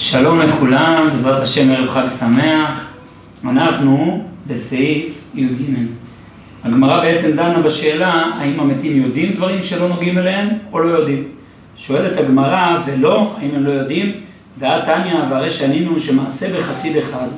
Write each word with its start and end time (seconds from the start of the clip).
שלום 0.00 0.40
לכולם, 0.40 1.06
בעזרת 1.10 1.42
השם 1.42 1.70
ערב 1.70 1.88
חג 1.88 2.06
שמח. 2.18 2.92
אנחנו 3.44 4.24
בסעיף 4.46 5.18
י"ג. 5.34 5.62
הגמרא 6.64 7.00
בעצם 7.00 7.30
דנה 7.30 7.62
בשאלה 7.62 8.30
האם 8.38 8.60
המתים 8.60 9.02
יודעים 9.02 9.32
דברים 9.32 9.62
שלא 9.62 9.88
נוגעים 9.88 10.18
אליהם 10.18 10.48
או 10.72 10.78
לא 10.78 10.88
יודעים. 10.88 11.28
שואלת 11.76 12.16
הגמרא 12.16 12.78
ולא, 12.86 13.34
האם 13.38 13.50
הם 13.54 13.64
לא 13.64 13.70
יודעים? 13.70 14.12
ואת 14.58 14.84
תניא 14.84 15.14
והרי 15.30 15.50
שענינו 15.50 16.00
שמעשה 16.00 16.58
בחסיד 16.58 16.96
אחד 16.96 17.28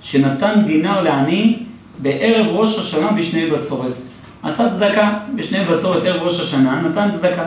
שנתן 0.00 0.62
דינר 0.66 1.02
לעני 1.02 1.58
בערב 1.98 2.46
ראש 2.46 2.78
השנה 2.78 3.12
בשני 3.12 3.50
בצורת. 3.50 3.94
עשה 4.42 4.68
צדקה 4.68 5.18
בשני 5.36 5.64
בצורת 5.64 6.04
ערב 6.04 6.22
ראש 6.22 6.40
השנה, 6.40 6.80
נתן 6.80 7.10
צדקה. 7.10 7.44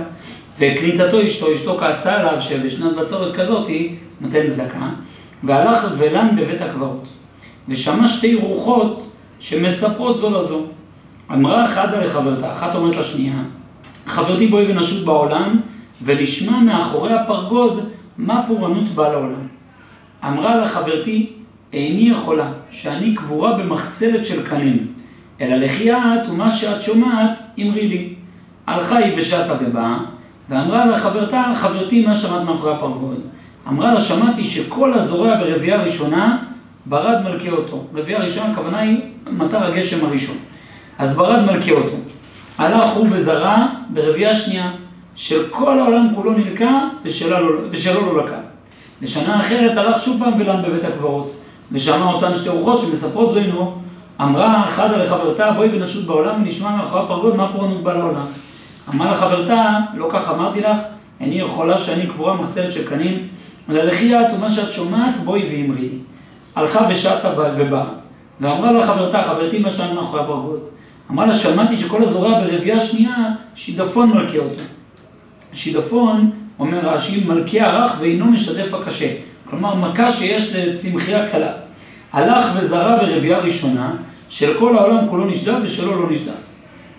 וקליטתו 0.59 1.23
אשתו, 1.25 1.53
אשתו 1.53 1.77
כעסה 1.77 2.13
עליו 2.13 2.41
שבשנת 2.41 2.95
בצורת 2.95 3.35
כזאת 3.35 3.67
היא 3.67 3.95
נותן 4.21 4.47
צדקה, 4.47 4.89
והלך 5.43 5.87
ולן 5.97 6.35
בבית 6.35 6.61
הקברות. 6.61 7.07
ושמע 7.67 8.07
שתי 8.07 8.35
רוחות 8.35 9.15
שמספרות 9.39 10.17
זו 10.17 10.39
לזו. 10.39 10.61
אמרה 11.33 11.63
אחדה 11.63 12.03
לחברתה, 12.03 12.51
אחת 12.51 12.75
אומרת 12.75 12.95
לשנייה, 12.95 13.43
חברתי 14.05 14.47
בואי 14.47 14.71
ונשות 14.71 15.05
בעולם, 15.05 15.59
ולשמע 16.01 16.59
מאחורי 16.59 17.13
הפרגוד 17.13 17.89
מה 18.17 18.43
פורענות 18.47 18.89
בא 18.89 19.11
לעולם. 19.11 19.47
אמרה 20.23 20.55
לה 20.55 20.69
חברתי, 20.69 21.33
איני 21.73 22.09
יכולה, 22.09 22.51
שאני 22.69 23.15
קבורה 23.15 23.57
במחצלת 23.57 24.25
של 24.25 24.47
קנים, 24.47 24.87
אלא 25.41 25.55
לכי 25.55 25.91
את 25.91 26.27
ומה 26.29 26.51
שאת 26.51 26.81
שומעת, 26.81 27.41
אמרי 27.61 27.87
לי. 27.87 28.13
הלכה 28.67 28.97
היא 28.97 29.13
ושטה 29.17 29.55
ובאה, 29.61 29.97
ואמרה 30.49 30.85
לה 30.85 30.99
חברתה, 30.99 31.51
חברתי, 31.55 32.05
מה 32.05 32.15
שמעת 32.15 32.43
מאחורי 32.43 32.73
הפרגוד? 32.73 33.21
אמרה 33.67 33.93
לה, 33.93 34.01
שמעתי 34.01 34.43
שכל 34.43 34.93
הזורע 34.93 35.35
ברבייה 35.37 35.81
ראשונה, 35.81 36.37
ברד 36.85 37.23
מלכה 37.23 37.49
אותו. 37.49 37.83
רבייה 37.95 38.19
ראשונה, 38.19 38.51
הכוונה 38.51 38.79
היא 38.79 39.01
מטר 39.31 39.63
הגשם 39.63 40.05
הראשון. 40.05 40.35
אז 40.97 41.17
ברד 41.17 41.45
מלכה 41.45 41.71
אותו. 41.71 41.93
הלך 42.57 42.89
הוא 42.93 43.07
וזרע 43.09 43.65
ברבייה 43.89 44.35
שנייה, 44.35 44.71
של 45.15 45.49
כל 45.49 45.79
העולם 45.79 46.15
כולו 46.15 46.31
נלקה 46.31 46.87
ושלו, 47.03 48.13
לא, 48.13 48.23
לקה. 48.23 48.37
לשנה 49.01 49.39
אחרת 49.39 49.77
הלך 49.77 50.03
שוב 50.03 50.23
פעם 50.23 50.33
ולן 50.39 50.63
בבית 50.63 50.83
הקברות, 50.83 51.33
ושמע 51.71 52.05
אותן 52.05 52.35
שתי 52.35 52.49
רוחות 52.49 52.79
שמספרות 52.79 53.31
זו 53.31 53.39
עמו. 53.39 53.77
אמרה 54.21 54.63
חדה 54.67 54.97
לחברתה, 54.97 55.51
בואי 55.51 55.69
ונשות 55.73 56.05
בעולם 56.05 56.41
ונשמע 56.41 56.75
מאחורי 56.75 57.03
הפרגוד 57.03 57.35
מה 57.35 57.51
פורענות 57.53 57.83
בא 57.83 57.93
לעולם. 57.93 58.25
אמר 58.89 59.11
לחברתה, 59.11 59.77
לא 59.95 60.07
כך 60.11 60.29
אמרתי 60.29 60.61
לך, 60.61 60.77
איני 61.19 61.35
יכולה 61.35 61.77
שאני 61.77 62.07
קבורה 62.07 62.33
מחצלת 62.33 62.71
של 62.71 62.87
קנים, 62.87 63.27
אלא 63.69 63.83
לכי 63.83 64.15
את 64.15 64.25
ומה 64.33 64.51
שאת 64.51 64.71
שומעת, 64.71 65.17
בואי 65.17 65.41
ואמרי 65.41 65.81
לי. 65.81 65.97
הלכה 66.55 66.87
ושטה 66.89 67.33
ובאה, 67.57 67.85
ואמרה 68.41 68.71
לה 68.71 68.87
חברתה, 68.87 69.23
חברתי 69.23 69.59
מה 69.59 69.69
שאני 69.69 69.93
מאחורי 69.93 70.21
הפרגוד. 70.21 70.59
אמרה 71.11 71.25
לה, 71.25 71.33
שמעתי 71.33 71.77
שכל 71.77 72.03
הזורע 72.03 72.39
ברבייה 72.39 72.79
שנייה, 72.79 73.15
שידפון 73.55 74.09
מלכה 74.09 74.37
אותו. 74.37 74.63
שידפון, 75.53 76.31
אומר 76.59 76.79
רש"י, 76.79 77.23
מלכה 77.27 77.65
הרך 77.65 77.95
ואינו 77.99 78.25
משדף 78.25 78.73
הקשה. 78.73 79.07
כלומר, 79.49 79.75
מכה 79.75 80.11
שיש 80.11 80.55
לצמחייה 80.55 81.29
קלה. 81.29 81.51
הלך 82.13 82.45
וזרע 82.57 82.95
ברבייה 82.97 83.37
ראשונה, 83.37 83.93
של 84.29 84.53
כל 84.59 84.77
העולם 84.77 85.07
כולו 85.07 85.25
נשדף 85.25 85.57
ושלו 85.63 86.01
לא 86.01 86.11
נשדף. 86.11 86.51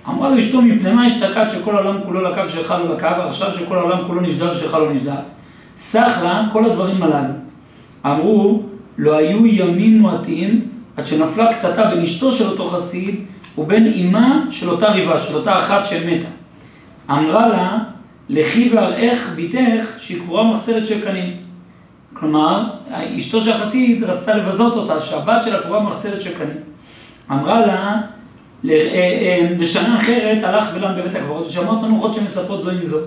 אמרה 0.09 0.31
לו 0.31 0.39
אשתו, 0.39 0.63
מפני 0.63 0.93
מה 0.93 1.07
אשתקד 1.07 1.47
שכל 1.49 1.77
העולם 1.77 2.03
כולו 2.05 2.21
לקו 2.21 2.49
שלך 2.49 2.75
לא 2.85 2.95
לקו, 2.95 3.19
ועכשיו 3.19 3.53
שכל 3.53 3.79
העולם 3.79 4.05
כולו 4.07 4.21
נשדף 4.21 4.55
שלך 4.55 4.75
לא 4.75 4.93
נשדף? 4.93 5.42
לה 5.95 6.49
כל 6.53 6.65
הדברים 6.65 7.03
הללו. 7.03 7.35
אמרו, 8.07 8.63
לא 8.99 9.17
היו 9.17 9.47
ימים 9.47 9.99
מועטים 9.99 10.69
עד 10.97 11.07
שנפלה 11.07 11.53
קטטה 11.53 11.85
בין 11.85 12.01
אשתו 12.01 12.33
של 12.33 12.45
אותו 12.45 12.69
חסיד 12.69 13.25
ובין 13.59 13.87
אמה 13.87 14.45
של 14.51 14.71
אותה 14.71 14.93
ריבה, 14.93 15.23
של 15.23 15.35
אותה 15.35 15.59
אחת 15.59 15.87
שמתה. 15.87 16.29
אמרה 17.11 17.49
לה, 17.49 17.79
לכי 18.29 18.71
ואראך 18.75 19.33
ביתך 19.37 19.85
שהיא 19.99 20.21
קבורה 20.21 20.45
מחצלת 20.45 20.87
של 20.87 21.01
קנים. 21.01 21.37
כלומר, 22.15 22.65
אשתו 23.19 23.41
של 23.41 23.53
החסיד 23.53 24.05
רצתה 24.05 24.35
לבזות 24.35 24.77
אותה, 24.77 25.01
שהבת 25.01 25.43
שלה 25.43 25.63
קבורה 25.63 25.81
מחצלת 25.81 26.21
של 26.21 26.31
קנים. 26.35 26.57
אמרה 27.31 27.67
לה, 27.67 28.01
לשנה 29.59 29.95
אה, 29.95 30.01
אחרת 30.01 30.45
הלך 30.45 30.65
ולן 30.75 30.95
בבית 30.99 31.15
הקברות 31.15 31.47
ושמע 31.47 31.71
אותנו 31.71 31.95
רוחות 31.95 32.15
שמספרות 32.15 32.63
זו 32.63 32.71
עם 32.71 32.85
זו. 32.85 32.99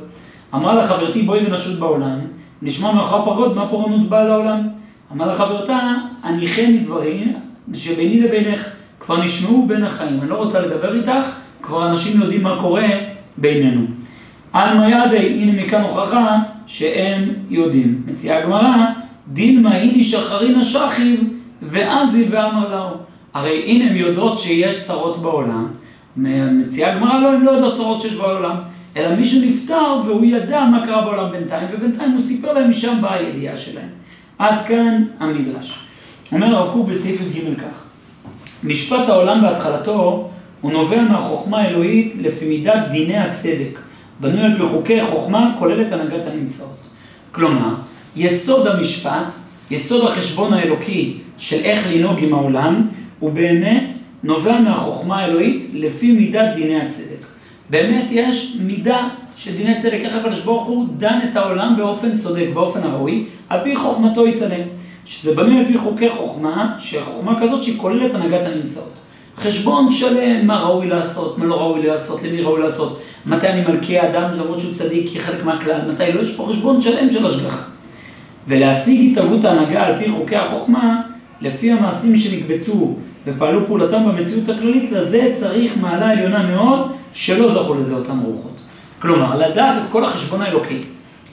אמרה 0.53 0.73
לה 0.73 0.87
חברתי 0.87 1.21
בואי 1.21 1.47
ונשות 1.47 1.79
בעולם, 1.79 2.19
נשמע 2.61 2.91
מאחורי 2.91 3.21
הפרות 3.21 3.55
מה 3.55 3.67
פורענות 3.67 4.09
באה 4.09 4.23
לעולם. 4.23 4.67
אמרה 5.11 5.27
לה 5.27 5.35
חברתה, 5.35 5.79
הניחני 6.23 6.77
דברים 6.77 7.33
שביני 7.73 8.21
לבינך 8.21 8.67
כבר 8.99 9.23
נשמעו 9.23 9.65
בין 9.67 9.83
החיים, 9.83 10.19
אני 10.21 10.29
לא 10.29 10.35
רוצה 10.35 10.59
לדבר 10.59 10.95
איתך, 10.95 11.29
כבר 11.61 11.89
אנשים 11.89 12.21
יודעים 12.21 12.43
מה 12.43 12.55
קורה 12.59 12.87
בינינו. 13.37 13.81
עלמא 14.53 14.85
ידי, 14.85 15.39
הנה 15.41 15.63
מכאן 15.63 15.81
הוכחה 15.81 16.37
שהם 16.67 17.29
יודעים. 17.49 18.01
מציעה 18.05 18.39
הגמרא, 18.39 18.75
דילמה 19.33 19.75
הנה 19.75 20.03
שחרינה 20.03 20.63
שכיב 20.63 21.23
ועזי 21.61 22.25
ואמר 22.29 22.69
לאו. 22.75 22.97
הרי 23.33 23.63
הנה 23.65 23.91
הן 23.91 23.95
יודעות 23.95 24.37
שיש 24.37 24.87
צרות 24.87 25.17
בעולם, 25.17 25.67
מציעה 26.17 26.93
הגמרא 26.93 27.19
לא, 27.19 27.33
הן 27.33 27.41
לא 27.41 27.51
יודעות 27.51 27.73
צרות 27.73 28.01
שיש 28.01 28.13
בעולם, 28.13 28.55
אלא 28.95 29.15
מישהו 29.15 29.41
נפטר 29.45 30.01
והוא 30.05 30.25
ידע 30.25 30.61
מה 30.61 30.85
קרה 30.85 31.05
בעולם 31.05 31.31
בינתיים, 31.31 31.67
ובינתיים 31.73 32.11
הוא 32.11 32.19
סיפר 32.19 32.53
להם 32.53 32.69
משם 32.69 33.01
באה 33.01 33.15
הידיעה 33.15 33.57
שלהם. 33.57 33.89
עד 34.37 34.65
כאן 34.67 35.03
המדרש. 35.19 35.79
אומר 36.31 36.55
הרב 36.55 36.73
קוק 36.73 36.87
בסעיף 36.87 37.21
י"ג 37.21 37.57
כך: 37.57 37.83
משפט 38.63 39.09
העולם 39.09 39.41
בהתחלתו 39.41 40.29
הוא 40.61 40.71
נובע 40.71 41.01
מהחוכמה 41.01 41.57
האלוהית 41.57 42.13
לפי 42.21 42.45
מידת 42.45 42.87
דיני 42.91 43.17
הצדק, 43.17 43.79
בנוי 44.19 44.41
על 44.41 44.55
פי 44.55 44.63
חוקי 44.63 45.05
חוכמה 45.05 45.55
כוללת 45.59 45.91
הנהגת 45.91 46.25
הנמצאות. 46.25 46.87
כלומר, 47.31 47.75
יסוד 48.15 48.67
המשפט, 48.67 49.35
יסוד 49.71 50.07
החשבון 50.07 50.53
האלוקי 50.53 51.17
של 51.37 51.59
איך 51.63 51.87
לנהוג 51.91 52.23
עם 52.23 52.33
העולם, 52.33 52.87
הוא 53.19 53.31
באמת 53.31 53.93
נובע 54.23 54.59
מהחוכמה 54.59 55.19
האלוהית 55.19 55.65
לפי 55.73 56.11
מידת 56.11 56.55
דיני 56.55 56.81
הצדק. 56.81 57.34
באמת 57.69 58.07
יש 58.11 58.57
מידה 58.61 59.07
של 59.37 59.57
דיני 59.57 59.79
צדק, 59.81 59.99
איך 60.03 60.15
הקדוש 60.15 60.39
ברוך 60.39 60.65
הוא 60.65 60.87
דן 60.97 61.19
את 61.29 61.35
העולם 61.35 61.73
באופן 61.77 62.15
צודק, 62.15 62.47
באופן 62.53 62.83
הראוי, 62.83 63.25
על 63.49 63.59
פי 63.63 63.75
חוכמתו 63.75 64.27
יתעלם. 64.27 64.67
שזה 65.05 65.35
בנוי 65.35 65.59
על 65.59 65.65
פי 65.67 65.77
חוקי 65.77 66.09
חוכמה, 66.09 66.75
שחוכמה 66.77 67.41
כזאת 67.41 67.63
שהיא 67.63 67.77
כוללת 67.77 68.13
הנהגת 68.13 68.45
הנמצאות. 68.45 68.93
חשבון 69.37 69.91
שלם, 69.91 70.47
מה 70.47 70.63
ראוי 70.63 70.87
לעשות, 70.87 71.37
מה 71.37 71.45
לא 71.45 71.55
ראוי 71.55 71.87
לעשות, 71.87 72.23
למי 72.23 72.41
ראוי 72.41 72.61
לעשות, 72.61 73.01
מתי 73.25 73.47
אני 73.47 73.61
מלכה 73.61 74.09
אדם 74.09 74.29
למרות 74.33 74.59
שהוא 74.59 74.73
צדיק 74.73 75.09
כחלק 75.13 75.45
מהכלל, 75.45 75.91
מתי 75.91 76.11
לא, 76.11 76.21
יש 76.21 76.35
פה 76.35 76.45
חשבון 76.49 76.81
שלם 76.81 77.09
של 77.09 77.25
השגחה. 77.25 77.63
ולהשיג 78.47 79.11
התהוות 79.11 79.45
ההנהגה 79.45 79.85
על 79.85 79.99
פי 79.99 80.09
חוקי 80.09 80.35
החוכמה, 80.35 81.01
לפי 81.41 81.71
המעשים 81.71 82.17
שנקבצו 82.17 82.95
ופעלו 83.27 83.67
פעולתם 83.67 84.05
במציאות 84.05 84.49
הכללית, 84.49 84.91
לזה 84.91 85.31
צריך 85.33 85.77
מעלה 85.81 86.09
עליונה 86.09 86.47
מאוד, 86.47 86.91
שלא 87.15 87.51
זכו 87.53 87.73
לזה 87.73 87.95
אותן 87.95 88.19
רוחות. 88.19 88.59
כלומר, 88.99 89.37
לדעת 89.37 89.83
את 89.83 89.91
כל 89.91 90.05
החשבון 90.05 90.41
האלוקי. 90.41 90.81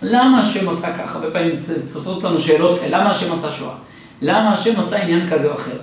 למה 0.03 0.41
השם 0.41 0.69
עשה 0.69 0.98
ככה? 0.98 1.19
הרבה 1.19 1.31
פעמים 1.31 1.50
צוטטות 1.84 2.25
לנו 2.25 2.38
שאלות 2.38 2.81
כאלה, 2.81 2.98
למה 2.98 3.10
השם 3.10 3.32
עשה 3.32 3.53
שואה? 3.53 3.75
למה 4.22 4.53
השם 4.53 4.81
עשה 4.81 5.03
עניין 5.03 5.31
כזה 5.31 5.48
או 5.48 5.54
אחר? 5.54 5.76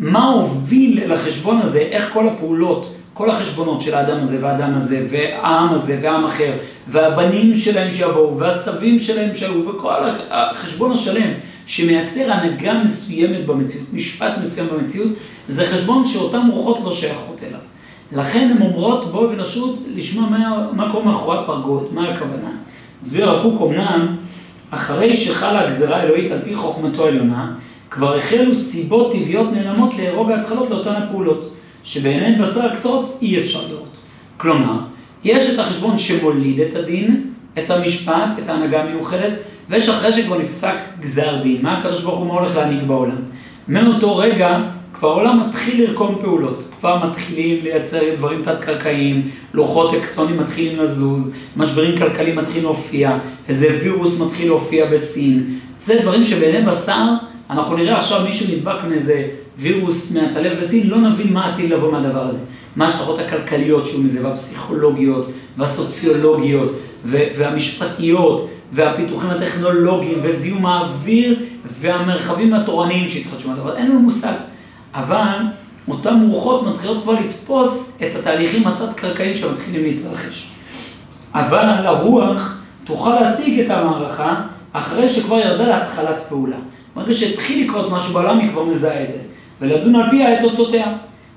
מה 0.00 0.24
הוביל 0.24 1.00
אל 1.02 1.12
החשבון 1.12 1.60
הזה, 1.62 1.78
איך 1.78 2.12
כל 2.12 2.28
הפעולות, 2.28 2.94
כל 3.14 3.30
החשבונות 3.30 3.80
של 3.80 3.94
האדם 3.94 4.20
הזה 4.20 4.38
והאדם 4.40 4.74
הזה, 4.74 5.06
והעם 5.10 5.74
הזה 5.74 5.98
והעם 6.02 6.24
אחר, 6.24 6.52
והבנים 6.88 7.56
שלהם 7.56 7.92
שיבואו, 7.92 8.38
והסבים 8.38 8.98
שלהם 8.98 9.34
שהיו, 9.34 9.68
וכל 9.68 9.94
החשבון 10.30 10.92
השלם 10.92 11.30
שמייצר 11.66 12.32
הנהגה 12.32 12.74
מסוימת 12.84 13.46
במציאות, 13.46 13.92
משפט 13.92 14.32
מסוים 14.40 14.66
במציאות, 14.72 15.08
זה 15.48 15.66
חשבון 15.66 16.06
שאותן 16.06 16.48
רוחות 16.52 16.78
לא 16.84 16.92
שייכות 16.92 17.42
אליו. 17.42 17.60
לכן 18.12 18.52
הן 18.56 18.62
אומרות 18.62 19.12
בואו 19.12 19.30
ונשות 19.30 19.78
לשמוע 19.86 20.30
מה, 20.30 20.72
מה 20.72 20.92
קורה 20.92 21.04
מאחורי 21.04 21.38
הפרגוד, 21.38 21.88
מה 21.92 22.08
הכוונה. 22.08 22.50
מסביר 23.02 23.30
הרב 23.30 23.42
קוק 23.42 23.72
אמנם, 23.72 24.16
אחרי 24.70 25.16
שחלה 25.16 25.60
הגזרה 25.60 25.96
האלוהית 25.96 26.32
על 26.32 26.38
פי 26.44 26.54
חוכמתו 26.54 27.04
העליונה, 27.06 27.52
כבר 27.90 28.16
החלו 28.16 28.54
סיבות 28.54 29.12
טבעיות 29.12 29.52
נעלמות 29.52 29.94
לארוב 29.98 30.30
ההתחלות 30.30 30.70
לאותן 30.70 30.92
הפעולות, 30.92 31.54
שבעיניהן 31.84 32.42
בשר 32.42 32.66
הקצרות 32.66 33.18
אי 33.22 33.38
אפשר 33.38 33.60
לראות. 33.68 33.98
כלומר, 34.36 34.78
יש 35.24 35.54
את 35.54 35.58
החשבון 35.58 35.98
שמוליד 35.98 36.60
את 36.60 36.74
הדין, 36.74 37.30
את 37.58 37.70
המשפט, 37.70 38.38
את 38.42 38.48
ההנהגה 38.48 38.82
המיוחדת, 38.82 39.32
ויש 39.68 39.88
אחרי 39.88 40.12
שכבר 40.12 40.38
נפסק 40.38 40.74
גזר 41.00 41.42
דין, 41.42 41.62
מה 41.62 41.78
הקדוש 41.78 42.02
ברוך 42.02 42.18
הוא 42.18 42.26
מה 42.26 42.34
הולך 42.34 42.56
להנהיג 42.56 42.84
בעולם. 42.84 43.16
מאותו 43.68 44.16
רגע 44.16 44.58
כבר 44.94 45.08
העולם 45.08 45.46
מתחיל 45.48 45.82
לרקום 45.82 46.18
פעולות, 46.20 46.64
כבר 46.78 47.06
מתחילים 47.06 47.64
לייצר 47.64 48.00
דברים 48.16 48.42
תת-קרקעיים, 48.42 49.30
לוחות 49.54 49.94
טקטונים 49.94 50.36
מתחילים 50.36 50.78
לזוז, 50.78 51.32
משברים 51.56 51.98
כלכליים 51.98 52.36
מתחילים 52.36 52.64
להופיע, 52.64 53.18
איזה 53.48 53.78
וירוס 53.82 54.20
מתחיל 54.20 54.46
להופיע 54.46 54.86
בסין. 54.86 55.58
זה 55.78 55.98
דברים 56.02 56.24
שבעיני 56.24 56.66
בשר, 56.66 57.04
אנחנו 57.50 57.76
נראה 57.76 57.98
עכשיו 57.98 58.24
מישהו 58.28 58.46
נדבק 58.56 58.84
מאיזה 58.88 59.28
וירוס 59.58 60.12
מהטלב 60.12 60.58
בסין, 60.58 60.86
לא 60.86 60.96
נבין 60.96 61.32
מה 61.32 61.52
עתיד 61.52 61.70
לבוא 61.70 61.92
מהדבר 61.92 62.26
הזה. 62.26 62.38
מה 62.76 62.84
ההשלכות 62.84 63.18
הכלכליות 63.18 63.86
שהוא 63.86 64.04
מזה, 64.04 64.26
והפסיכולוגיות, 64.26 65.30
והסוציולוגיות, 65.56 66.72
והמשפטיות, 67.04 68.50
והפיתוחים 68.72 69.30
הטכנולוגיים, 69.30 70.18
וזיהום 70.22 70.66
האוויר, 70.66 71.40
והמרחבים 71.80 72.54
התורניים 72.54 73.08
שהתחדשו 73.08 73.48
מהדבר 73.48 73.70
הזה. 73.70 73.78
אין 73.78 73.90
לנו 73.90 74.00
מושג. 74.00 74.34
אבל 74.98 75.38
אותן 75.88 76.28
רוחות 76.30 76.66
מתחילות 76.66 77.02
כבר 77.02 77.12
לתפוס 77.12 77.96
את 77.96 78.14
התהליכים 78.18 78.66
התת-קרקעיים 78.66 79.34
שמתחילים 79.34 79.82
להתרחש. 79.82 80.50
אבל 81.34 81.86
הרוח 81.86 82.58
תוכל 82.84 83.20
להשיג 83.20 83.60
את 83.60 83.70
המערכה 83.70 84.40
אחרי 84.72 85.08
שכבר 85.08 85.38
ירדה 85.38 85.68
להתחלת 85.68 86.16
פעולה. 86.28 86.56
ברגע 86.94 87.14
שהתחיל 87.14 87.64
לקרות 87.64 87.92
משהו 87.92 88.12
בעולם, 88.12 88.38
היא 88.38 88.50
כבר 88.50 88.64
מזהה 88.64 89.02
את 89.02 89.08
זה, 89.08 89.18
ולדון 89.60 89.94
על 89.94 90.10
פיה 90.10 90.34
את 90.34 90.40
תוצאותיה. 90.40 90.92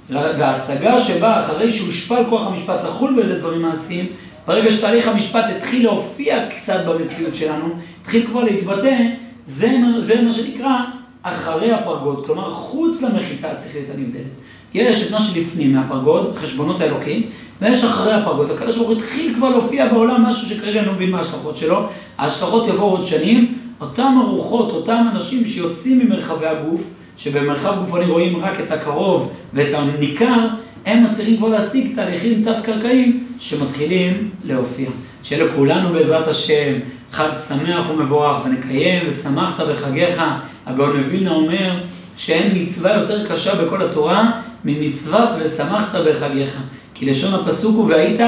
וההשגה 0.09 0.99
שבאה 0.99 1.39
אחרי 1.39 1.71
שהושפע 1.71 2.23
כוח 2.29 2.47
המשפט 2.47 2.83
לחול 2.83 3.13
באיזה 3.15 3.39
דברים 3.39 3.61
מעשיים, 3.61 4.05
ברגע 4.47 4.71
שתהליך 4.71 5.07
המשפט 5.07 5.45
התחיל 5.57 5.83
להופיע 5.83 6.49
קצת 6.49 6.85
במציאות 6.85 7.35
שלנו, 7.35 7.65
התחיל 8.01 8.25
כבר 8.25 8.43
להתבטא, 8.43 8.97
זה, 9.45 9.71
זה 9.99 10.21
מה 10.21 10.31
שנקרא 10.31 10.77
אחרי 11.23 11.71
הפרגוד, 11.71 12.25
כלומר 12.25 12.51
חוץ 12.53 13.01
למחיצה 13.01 13.51
השכלית 13.51 13.85
הנבדלת. 13.95 14.35
יש 14.73 15.07
את 15.07 15.11
מה 15.11 15.21
שלפנים 15.21 15.73
מהפרגוד, 15.73 16.35
חשבונות 16.35 16.81
האלוקים, 16.81 17.29
ויש 17.61 17.83
אחרי 17.83 18.13
הפרגוד. 18.13 18.51
הקדוש 18.51 18.77
ברוך 18.77 18.89
הוא 18.89 18.97
התחיל 18.97 19.33
כבר 19.35 19.49
להופיע 19.49 19.87
בעולם 19.87 20.23
משהו 20.23 20.49
שכרגע 20.49 20.79
אני 20.79 20.87
לא 20.87 20.93
מבין 20.93 21.11
מה 21.11 21.17
ההשלכות 21.17 21.57
שלו. 21.57 21.87
ההשלכות 22.17 22.67
יבואו 22.67 22.89
עוד 22.89 23.05
שנים. 23.05 23.57
אותם 23.81 24.17
הרוחות, 24.21 24.71
אותם 24.71 25.05
אנשים 25.11 25.45
שיוצאים 25.45 25.99
ממרחבי 25.99 26.47
הגוף, 26.47 26.83
שבמרחב 27.17 27.73
גופני 27.85 28.05
רואים 28.05 28.39
רק 28.39 28.59
את 28.59 28.71
הקרוב 28.71 29.33
ואת 29.53 29.73
הניכר, 29.73 30.47
הם 30.85 31.03
מצליחים 31.03 31.37
כבר 31.37 31.47
להשיג 31.47 31.95
תהליכים 31.95 32.43
תת-קרקעיים 32.43 33.27
שמתחילים 33.39 34.29
להופיע. 34.43 34.89
שיהיה 35.23 35.45
לכולנו 35.45 35.93
בעזרת 35.93 36.27
השם 36.27 36.73
חג 37.11 37.29
שמח 37.47 37.89
ומבורך, 37.89 38.45
ונקיים 38.45 39.07
ושמחת 39.07 39.63
בחגיך. 39.71 40.23
הגאון 40.65 40.97
מווילנה 40.97 41.31
אומר 41.31 41.83
שאין 42.17 42.63
מצווה 42.63 42.93
יותר 42.93 43.25
קשה 43.27 43.55
בכל 43.55 43.81
התורה 43.81 44.31
ממצוות 44.65 45.29
ושמחת 45.39 45.95
בחגיך. 46.07 46.57
כי 46.93 47.05
לשון 47.05 47.33
הפסוק 47.33 47.75
הוא 47.75 47.85
והיית 47.89 48.19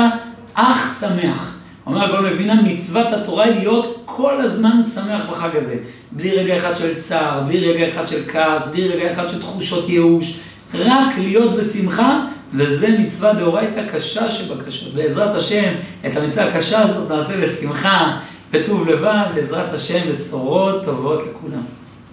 אך 0.53 0.97
שמח. 0.99 1.55
אומר 1.85 2.03
הגאון 2.03 2.25
מווילנה, 2.25 2.61
מצוות 2.61 3.07
התורה 3.13 3.45
היא 3.45 3.55
להיות 3.55 4.01
כל 4.05 4.41
הזמן 4.41 4.83
שמח 4.83 5.21
בחג 5.29 5.55
הזה. 5.55 5.75
בלי 6.11 6.31
רגע 6.31 6.57
אחד 6.57 6.77
של 6.77 6.95
צער, 6.95 7.43
בלי 7.47 7.71
רגע 7.71 7.87
אחד 7.87 8.07
של 8.07 8.21
כעס, 8.27 8.71
בלי 8.71 8.87
רגע 8.87 9.11
אחד 9.11 9.29
של 9.29 9.39
תחושות 9.39 9.89
ייאוש. 9.89 10.39
רק 10.73 11.17
להיות 11.17 11.55
בשמחה, 11.55 12.25
וזה 12.53 12.95
מצווה 12.99 13.33
דאורייתא 13.33 13.87
קשה 13.87 14.29
שבקשות. 14.29 14.93
בעזרת 14.93 15.35
השם, 15.35 15.73
את 16.07 16.17
המצווה 16.17 16.47
הקשה 16.47 16.81
הזאת 16.81 17.11
נעשה 17.11 17.41
בשמחה, 17.41 18.17
בטוב 18.51 18.89
לבב, 18.89 19.25
בעזרת 19.35 19.73
השם, 19.73 20.09
בשורות 20.09 20.83
טובות 20.83 21.21
לכולם. 21.21 21.82